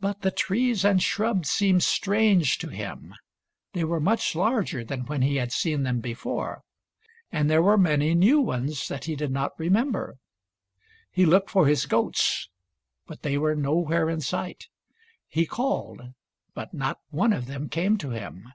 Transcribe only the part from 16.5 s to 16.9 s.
but